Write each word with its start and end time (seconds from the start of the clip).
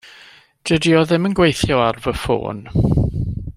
Dydi 0.69 0.93
o 1.01 1.03
ddim 1.11 1.29
yn 1.29 1.37
gweithio 1.41 1.79
ar 1.89 2.01
fy 2.07 2.17
ffôn. 2.23 2.65